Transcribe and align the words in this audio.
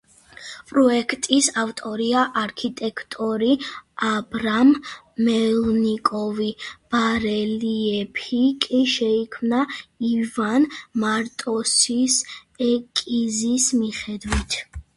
პროექტის 0.69 1.47
ავტორია 1.63 2.21
არქიტექტორი 2.43 3.49
აბრაამ 4.07 4.71
მელნიკოვი, 5.27 6.47
ბარელიეფი 6.95 8.39
კი 8.65 8.79
შეიქმნა 8.95 9.59
ივან 10.13 10.65
მარტოსის 11.05 12.17
ესკიზის 12.71 13.69
მიხედვით. 13.83 14.59